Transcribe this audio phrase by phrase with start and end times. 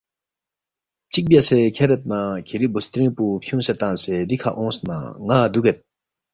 [1.11, 5.77] چِک بیاسے کھیرید نہ کِھری بُوسترِنگ پو فیُونگسے تنگسے دِکھہ اونگس نہ ن٘ا دُوگید